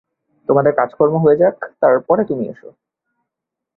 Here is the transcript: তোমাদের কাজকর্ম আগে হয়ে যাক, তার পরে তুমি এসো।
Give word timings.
তোমাদের 0.49 0.73
কাজকর্ম 0.75 1.15
আগে 1.15 1.23
হয়ে 1.23 1.39
যাক, 1.41 1.55
তার 1.81 1.95
পরে 1.99 2.23
তুমি 2.25 2.43
এসো। 2.49 2.69